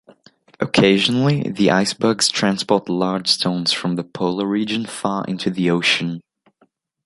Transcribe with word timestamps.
Occasionally, 0.59 1.43
the 1.51 1.69
icebergs 1.69 2.29
transport 2.29 2.89
large 2.89 3.27
stones 3.27 3.71
from 3.71 3.97
the 3.97 4.03
polar 4.03 4.47
region 4.47 4.87
far 4.87 5.23
into 5.27 5.51
the 5.51 5.69
ocean. 5.69 6.21